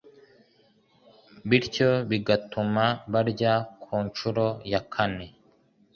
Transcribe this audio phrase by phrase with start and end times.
[1.49, 3.53] bityo bigatuma barya
[3.83, 5.27] ku nshuro ya kane.